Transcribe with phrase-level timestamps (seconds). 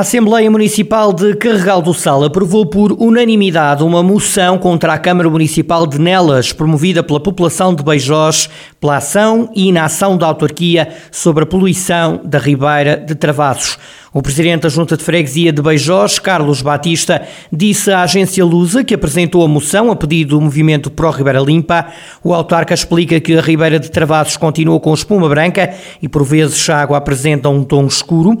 [0.00, 5.28] A Assembleia Municipal de Carregal do Sal aprovou por unanimidade uma moção contra a Câmara
[5.28, 8.48] Municipal de Nelas, promovida pela população de Beijós,
[8.80, 13.76] pela ação e inação da autarquia sobre a poluição da Ribeira de Travassos.
[14.10, 17.20] O presidente da Junta de Freguesia de Beijós, Carlos Batista,
[17.52, 21.88] disse à agência Lusa que apresentou a moção a pedido do movimento Pro Ribeira Limpa.
[22.24, 26.70] O autarca explica que a Ribeira de Travassos continua com espuma branca e por vezes
[26.70, 28.38] a água apresenta um tom escuro.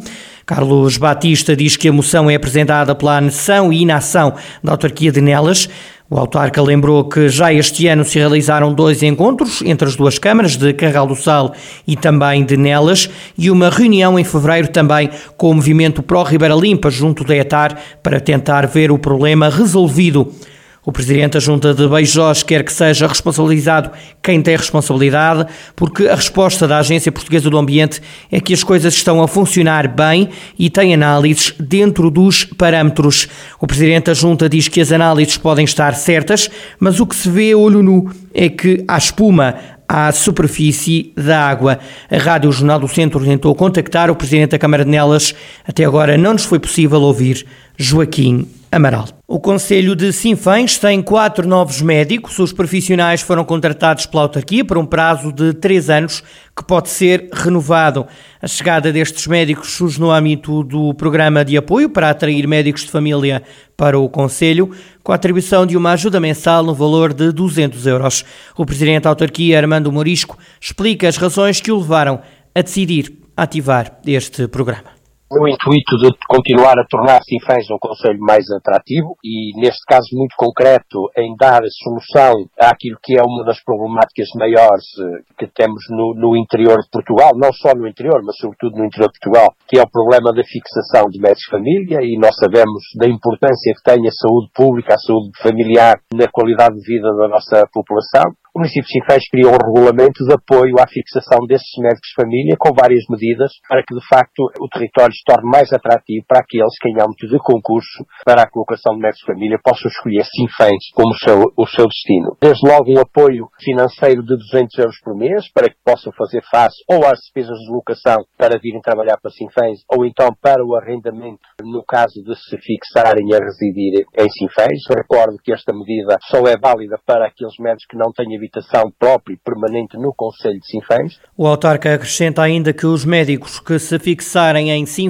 [0.50, 5.20] Carlos Batista diz que a moção é apresentada pela aneção e inação da autarquia de
[5.20, 5.68] Nelas.
[6.10, 10.56] O autarca lembrou que já este ano se realizaram dois encontros entre as duas câmaras,
[10.56, 11.54] de Carral do Sal
[11.86, 16.56] e também de Nelas, e uma reunião em fevereiro também com o movimento Pró Ribeira
[16.56, 20.34] Limpa junto da ETAR para tentar ver o problema resolvido.
[20.82, 23.90] O Presidente da Junta de Beijós quer que seja responsabilizado
[24.22, 28.00] quem tem responsabilidade, porque a resposta da Agência Portuguesa do Ambiente
[28.32, 33.28] é que as coisas estão a funcionar bem e tem análises dentro dos parâmetros.
[33.60, 37.28] O Presidente da Junta diz que as análises podem estar certas, mas o que se
[37.28, 39.56] vê olho nu é que há espuma
[39.86, 41.78] à superfície da água.
[42.10, 45.34] A Rádio Jornal do Centro tentou contactar o Presidente da Câmara de Nelas.
[45.68, 47.44] Até agora não nos foi possível ouvir
[47.76, 49.08] Joaquim Amaral.
[49.26, 52.38] O Conselho de Sinfãs tem quatro novos médicos.
[52.38, 56.22] Os profissionais foram contratados pela autarquia por um prazo de três anos
[56.56, 58.06] que pode ser renovado.
[58.40, 62.92] A chegada destes médicos surge no âmbito do programa de apoio para atrair médicos de
[62.92, 63.42] família
[63.76, 64.70] para o Conselho,
[65.02, 68.24] com a atribuição de uma ajuda mensal no valor de 200 euros.
[68.56, 72.20] O presidente da autarquia, Armando Morisco, explica as razões que o levaram
[72.54, 74.99] a decidir ativar este programa
[75.30, 80.34] no intuito de continuar a tornar Sinfãs um conselho mais atrativo e, neste caso muito
[80.36, 86.14] concreto, em dar solução àquilo que é uma das problemáticas maiores eh, que temos no,
[86.14, 89.78] no, interior de Portugal, não só no interior, mas sobretudo no interior de Portugal, que
[89.78, 93.82] é o problema da fixação de médicos de família e nós sabemos da importância que
[93.84, 98.34] tem a saúde pública, a saúde familiar na qualidade de vida da nossa população.
[98.52, 102.56] O município de Sinfãs criou um regulamento de apoio à fixação desses médicos de família
[102.58, 106.72] com várias medidas para que, de facto, o território se torne mais atrativo para aqueles
[106.80, 110.80] que, em âmbito de concurso para a colocação de médicos de família, possam escolher Sinfãs
[110.94, 112.36] como o seu, o seu destino.
[112.40, 116.76] Desde logo um apoio financeiro de 200 euros por mês para que possam fazer face
[116.88, 121.40] ou às despesas de locação para virem trabalhar para Sinfãs ou então para o arrendamento
[121.62, 124.80] no caso de se fixarem a residir em Sinfãs.
[124.88, 129.34] Recordo que esta medida só é válida para aqueles médicos que não têm habitação própria
[129.34, 131.20] e permanente no Conselho de Sinfãs.
[131.36, 135.09] O autarca acrescenta ainda que os médicos que se fixarem em Sinfãs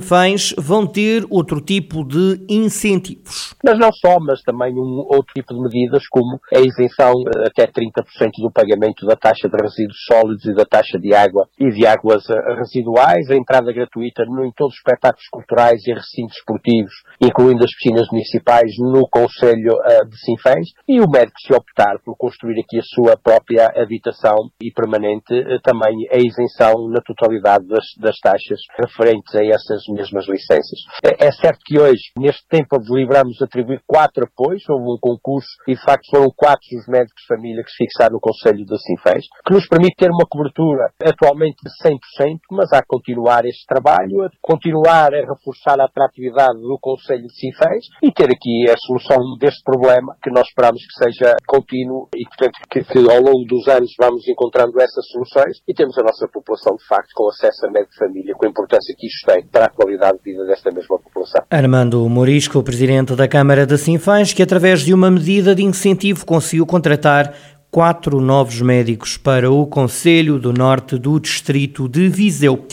[0.58, 3.54] vão ter outro tipo de incentivos.
[3.62, 7.66] Mas não só, mas também um outro tipo de medidas, como a isenção eh, até
[7.66, 8.02] 30%
[8.40, 12.28] do pagamento da taxa de resíduos sólidos e da taxa de água e de águas
[12.28, 17.74] eh, residuais, a entrada gratuita em todos os espetáculos culturais e recintos esportivos, incluindo as
[17.74, 22.78] piscinas municipais no Conselho eh, de Sinfãs, e o médico se optar por construir aqui
[22.78, 29.34] a sua própria habitação e permanente, também a isenção na totalidade das, das taxas referentes
[29.34, 30.78] a essas mesmas licenças.
[31.04, 35.74] É, é certo que hoje, neste tempo, deliberamos atribuir quatro apoios, houve um concurso e
[35.74, 39.24] de facto foram quatro os médicos de família que se fixaram no Conselho de Sinfãs,
[39.46, 44.24] que nos permite ter uma cobertura atualmente de 100%, mas há que continuar este trabalho,
[44.24, 49.18] a continuar a reforçar a atratividade do Conselho de Sinfãs e ter aqui a solução
[49.38, 53.66] deste problema que nós esperamos que seja contínuo e, portanto, que, que ao longo dos
[53.68, 57.70] anos vamos encontrando essas soluções e temos a nossa população, de facto, com acesso a
[57.70, 60.70] médico de família, com a importância que isto tem para a qualidade de vida desta
[60.70, 61.42] mesma população.
[61.48, 66.66] Armando Morisco, presidente da Câmara de Sinfãs, que através de uma medida de incentivo conseguiu
[66.66, 67.34] contratar
[67.70, 72.66] quatro novos médicos para o Conselho do Norte do Distrito de Viseu.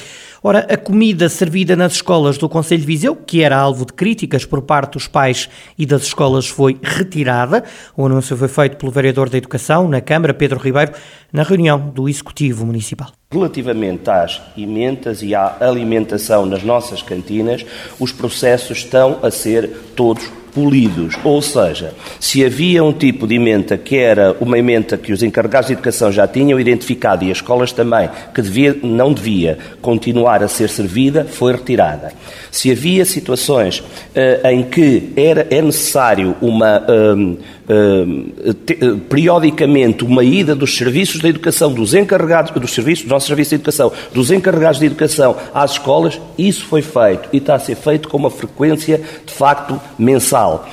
[0.48, 4.46] Ora, a comida servida nas escolas do Conselho de Viseu, que era alvo de críticas
[4.46, 7.66] por parte dos pais e das escolas, foi retirada.
[7.98, 10.94] O anúncio foi feito pelo vereador da Educação na Câmara, Pedro Ribeiro,
[11.34, 13.12] na reunião do Executivo Municipal.
[13.30, 17.66] Relativamente às emendas e à alimentação nas nossas cantinas,
[18.00, 21.16] os processos estão a ser todos polidos.
[21.24, 25.68] Ou seja, se havia um tipo de emenda que era uma emenda que os encarregados
[25.68, 30.48] de educação já tinham identificado e as escolas também, que devia, não devia continuar a
[30.48, 32.12] ser servida, foi retirada.
[32.50, 36.82] Se havia situações uh, em que era, é necessário uma.
[36.82, 37.38] Uh,
[37.70, 38.76] uh, te,
[39.10, 43.56] periodicamente uma ida dos serviços da educação, dos encarregados, dos serviços, dos nossos serviços de
[43.56, 48.08] educação, dos encarregados de educação às escolas, isso foi feito e está a ser feito
[48.08, 50.68] com uma frequência de facto mensal.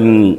[0.00, 0.38] Um,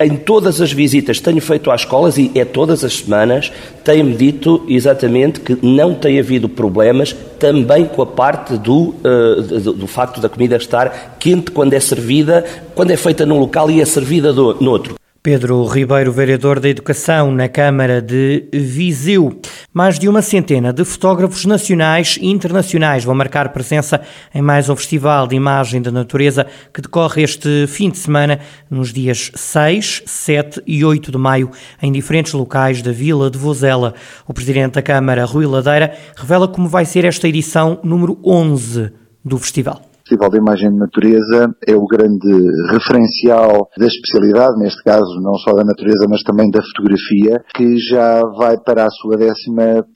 [0.00, 3.52] em todas as visitas que tenho feito às escolas, e é todas as semanas,
[3.82, 9.72] tem-me dito exatamente que não tem havido problemas também com a parte do, uh, do,
[9.72, 12.44] do, facto da comida estar quente quando é servida,
[12.74, 14.94] quando é feita num local e é servida do, noutro.
[15.24, 19.40] Pedro Ribeiro, vereador da Educação na Câmara de Viseu.
[19.72, 24.02] Mais de uma centena de fotógrafos nacionais e internacionais vão marcar presença
[24.34, 28.38] em mais um festival de imagem da natureza que decorre este fim de semana
[28.68, 31.50] nos dias 6, 7 e 8 de maio
[31.80, 33.94] em diferentes locais da Vila de Vozela.
[34.28, 38.92] O presidente da Câmara, Rui Ladeira, revela como vai ser esta edição número 11
[39.24, 39.93] do festival.
[40.04, 42.28] Festival de Imagem de Natureza é o grande
[42.68, 48.20] referencial da especialidade, neste caso não só da natureza, mas também da fotografia, que já
[48.36, 49.32] vai para a sua 11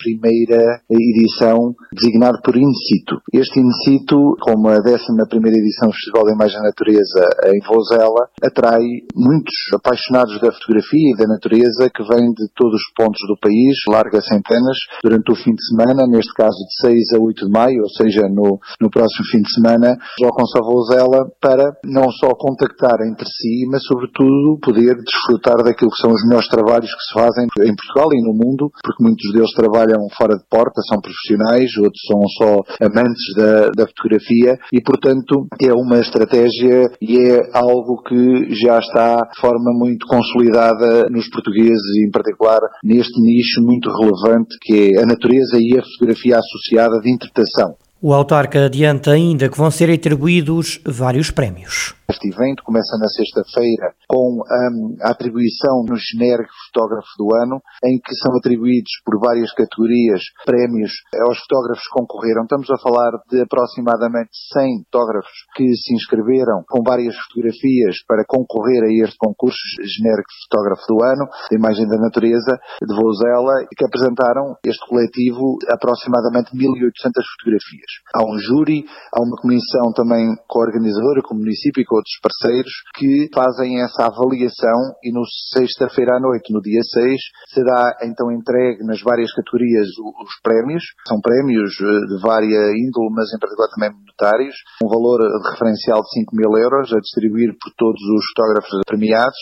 [0.00, 3.20] primeira edição, designado por In Situ.
[3.34, 7.60] Este In Situ, como a 11 primeira edição do Festival de Imagem de Natureza em
[7.68, 8.80] Vozela, atrai
[9.14, 13.76] muitos apaixonados da fotografia e da natureza que vêm de todos os pontos do país,
[13.86, 17.82] larga centenas, durante o fim de semana, neste caso de 6 a 8 de maio,
[17.82, 22.98] ou seja, no, no próximo fim de semana, deslocam-se a Vouzela para não só contactar
[23.06, 27.46] entre si, mas sobretudo poder desfrutar daquilo que são os melhores trabalhos que se fazem
[27.62, 32.02] em Portugal e no mundo, porque muitos deles trabalham fora de porta, são profissionais, outros
[32.06, 38.54] são só amantes da, da fotografia e, portanto, é uma estratégia e é algo que
[38.54, 44.56] já está de forma muito consolidada nos portugueses e, em particular, neste nicho muito relevante
[44.62, 47.87] que é a natureza e a fotografia associada de interpretação.
[48.00, 51.98] O autarca adianta ainda que vão ser atribuídos vários prémios.
[52.08, 58.00] Este evento começa na sexta-feira com um, a atribuição no genérico fotógrafo do ano, em
[58.00, 60.88] que são atribuídos por várias categorias prémios
[61.28, 62.48] aos fotógrafos que concorreram.
[62.48, 68.88] Estamos a falar de aproximadamente 100 fotógrafos que se inscreveram com várias fotografias para concorrer
[68.88, 73.84] a este concurso genérico fotógrafo do ano, de imagem da natureza, de Vozela, e que
[73.84, 77.87] apresentaram este coletivo aproximadamente 1.800 fotografias.
[78.14, 82.72] Há um júri, há uma comissão também co-organizadora com o município e com outros parceiros
[82.94, 87.20] que fazem essa avaliação e no sexta-feira à noite, no dia 6,
[87.52, 90.82] será então entregue nas várias categorias os prémios.
[91.06, 94.54] São prémios eh, de vária índole, mas em particular também monetários.
[94.82, 95.20] Um valor
[95.50, 99.38] referencial de 5 mil euros a distribuir por todos os fotógrafos premiados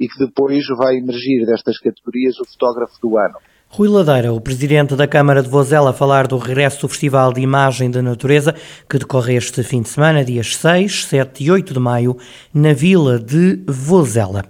[0.00, 3.55] e que depois vai emergir destas categorias o fotógrafo do ano.
[3.68, 7.40] Rui Ladeira, o presidente da Câmara de Vozela, a falar do regresso do Festival de
[7.40, 8.54] Imagem da Natureza,
[8.88, 12.16] que decorre este fim de semana, dias 6, 7 e 8 de maio,
[12.54, 14.44] na Vila de Vozela.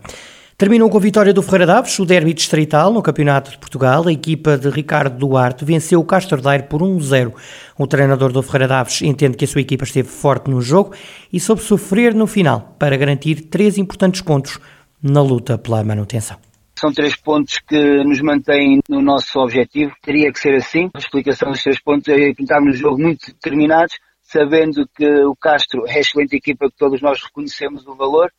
[0.56, 4.06] Terminou com a vitória do Ferreira Daves, o derby distrital no Campeonato de Portugal.
[4.06, 7.32] A equipa de Ricardo Duarte venceu o Castordeiro por 1-0.
[7.76, 10.92] O treinador do Ferreira Daves entende que a sua equipa esteve forte no jogo
[11.32, 14.58] e soube sofrer no final para garantir três importantes pontos
[15.02, 16.45] na luta pela manutenção.
[16.78, 19.94] São três pontos que nos mantêm no nosso objetivo.
[20.02, 20.90] Teria que ser assim.
[20.92, 25.86] A explicação dos três pontos é estávamos no jogo muito determinados, sabendo que o Castro
[25.86, 28.30] é excelente equipa que todos nós reconhecemos o valor,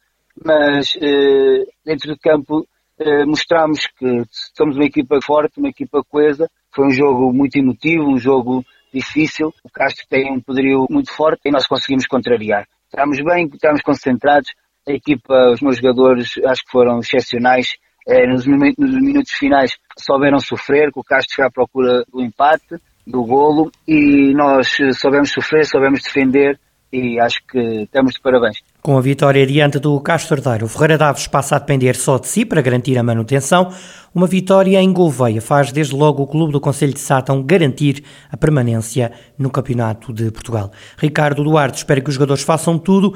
[0.45, 2.67] mas eh, dentro do campo
[2.99, 4.23] eh, mostramos que
[4.55, 6.47] somos uma equipa forte, uma equipa coesa.
[6.75, 8.63] Foi um jogo muito emotivo, um jogo
[8.93, 9.51] difícil.
[9.63, 12.67] O Castro tem um poderio muito forte e nós conseguimos contrariar.
[12.85, 14.53] Estamos bem, estamos concentrados.
[14.87, 17.75] A equipa, os meus jogadores, acho que foram excepcionais
[18.07, 22.77] é, nos, nos, minutos finais souberam sofrer, que o Castro foi à procura do empate,
[23.05, 26.57] do golo, e nós soubemos sofrer, soubemos defender,
[26.91, 28.59] e acho que estamos de parabéns.
[28.81, 32.27] Com a vitória diante do Castro Daire, o Ferreira Daves passa a depender só de
[32.27, 33.73] si para garantir a manutenção.
[34.15, 38.37] Uma vitória em Gouveia faz desde logo o clube do Conselho de Sátão garantir a
[38.37, 40.71] permanência no Campeonato de Portugal.
[40.97, 43.13] Ricardo Duarte espera que os jogadores façam tudo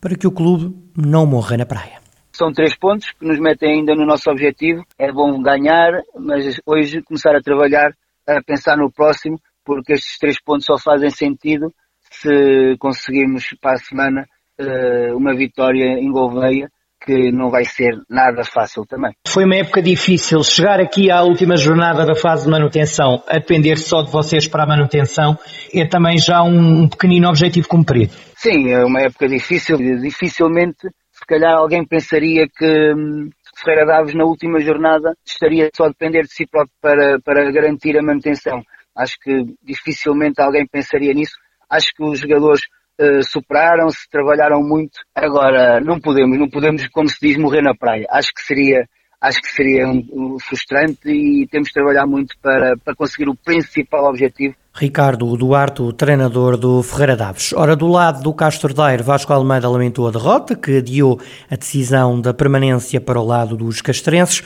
[0.00, 2.03] para que o clube não morra na praia.
[2.34, 4.84] São três pontos que nos metem ainda no nosso objetivo.
[4.98, 7.92] É bom ganhar, mas hoje começar a trabalhar,
[8.26, 11.72] a pensar no próximo, porque estes três pontos só fazem sentido
[12.10, 14.26] se conseguirmos para a semana
[14.58, 16.68] eh, uma vitória em Gouveia,
[17.04, 19.12] que não vai ser nada fácil também.
[19.28, 20.42] Foi uma época difícil.
[20.42, 24.64] Chegar aqui à última jornada da fase de manutenção, a depender só de vocês para
[24.64, 25.38] a manutenção,
[25.72, 28.12] é também já um pequenino objetivo cumprido.
[28.36, 29.76] Sim, é uma época difícil.
[29.76, 30.88] Dificilmente
[31.24, 36.22] se calhar alguém pensaria que hum, Ferreira Daves na última jornada estaria só a depender
[36.22, 38.62] de si próprio para, para garantir a manutenção.
[38.94, 41.36] Acho que dificilmente alguém pensaria nisso.
[41.70, 42.60] Acho que os jogadores
[43.00, 45.00] uh, superaram-se, trabalharam muito.
[45.14, 48.06] Agora, não podemos, não podemos, como se diz, morrer na praia.
[48.10, 48.86] Acho que seria,
[49.18, 53.34] acho que seria um, um frustrante e temos de trabalhar muito para, para conseguir o
[53.34, 57.52] principal objetivo, Ricardo Duarte, o treinador do Ferreira Daves.
[57.52, 62.20] Ora, do lado do Castro Daire, Vasco Almeida lamentou a derrota, que adiou a decisão
[62.20, 64.42] da permanência para o lado dos castrenses.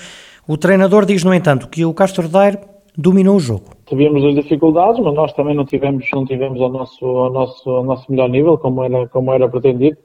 [0.47, 2.58] O treinador diz, no entanto, que o Castro Daire
[2.94, 3.70] dominou o jogo.
[3.87, 7.85] Tivemos as dificuldades, mas nós também não tivemos, não tivemos ao, nosso, ao, nosso, ao
[7.85, 9.97] nosso melhor nível, como era, como era pretendido.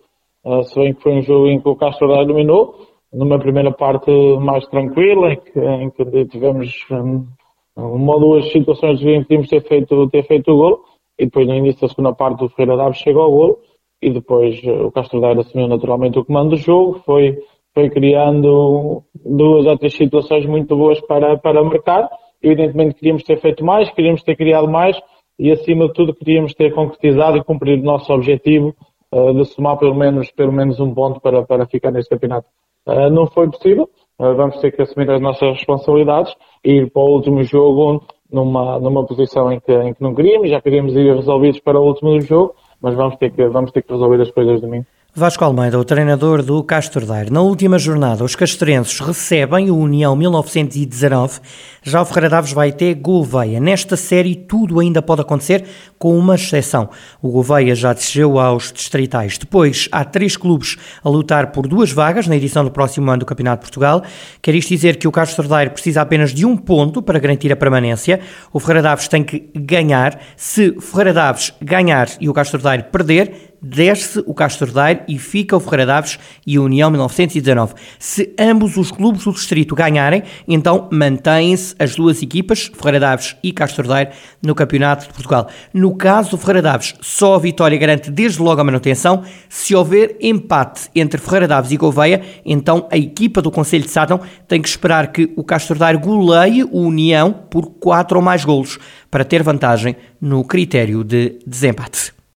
[0.46, 2.76] Uh, se bem que foi um jogo em que o Castro Daire dominou,
[3.12, 7.28] numa primeira parte mais tranquila, em que, em que tivemos um,
[7.76, 10.84] uma ou duas situações que podíamos ter feito, ter feito o golo,
[11.18, 13.60] e depois no início da segunda parte o Ferreira Daves chega ao golo,
[14.02, 17.38] e depois eh, o Castro Daire assumiu naturalmente o comando do jogo, foi,
[17.74, 22.10] foi criando duas ou três situações muito boas para, para marcar,
[22.42, 25.00] evidentemente queríamos ter feito mais, queríamos ter criado mais,
[25.40, 28.76] e acima de tudo queríamos ter concretizado e cumprido o nosso objetivo
[29.12, 32.48] uh, de somar pelo menos, pelo menos um ponto para, para ficar neste campeonato.
[32.88, 37.44] Uh, não foi possível, vamos ter que assumir as nossas responsabilidades, ir para o último
[37.44, 41.80] jogo numa, numa posição em que, em que não queríamos, já queríamos ir resolvidos para
[41.80, 44.86] o último jogo, mas vamos ter que, vamos ter que resolver as coisas mim.
[45.16, 47.32] Vasco Almeida, o treinador do Castro Daire.
[47.32, 51.40] Na última jornada, os castrenses recebem o União 1919.
[51.84, 53.60] Já o Ferreira Daves vai ter Gouveia.
[53.60, 55.66] Nesta série, tudo ainda pode acontecer,
[56.00, 56.90] com uma exceção.
[57.22, 59.38] O Gouveia já desceu aos distritais.
[59.38, 63.26] Depois, há três clubes a lutar por duas vagas na edição do próximo ano do
[63.28, 64.02] Campeonato de Portugal.
[64.42, 67.56] Quer isto dizer que o Castro Daire precisa apenas de um ponto para garantir a
[67.56, 68.20] permanência.
[68.52, 70.20] O Ferreira Daves tem que ganhar.
[70.36, 75.56] Se Ferreira Daves ganhar e o Castro Daire perder, desce o Castro Daire e fica
[75.56, 77.74] o Ferreira Daves e a União 1919.
[77.98, 83.54] Se ambos os clubes do distrito ganharem, então mantêm-se as duas equipas, Ferreira Daves e
[83.54, 85.48] Castro Daire, no Campeonato de Portugal.
[85.74, 89.24] No caso do Ferreira Daves, só a vitória garante desde logo a manutenção.
[89.48, 94.20] Se houver empate entre Ferreira Daves e Gouveia, então a equipa do Conselho de Sátão
[94.48, 98.78] tem que esperar que o Castro Daire goleie o União por quatro ou mais golos
[99.10, 102.23] para ter vantagem no critério de desempate.